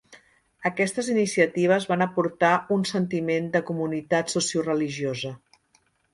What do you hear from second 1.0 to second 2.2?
iniciatives van